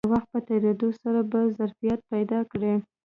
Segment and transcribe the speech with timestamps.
[0.07, 2.73] د وخت په تېرېدو سره به ظرفیت پیدا کړي